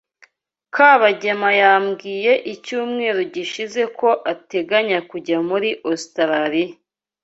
Kabagema 0.75 1.49
yambwiye 1.61 2.33
icyumweru 2.53 3.19
gishize 3.33 3.81
ko 3.99 4.09
ateganya 4.33 4.99
kujya 5.09 5.37
muri 5.49 5.69
Ositaraliya. 5.91 6.75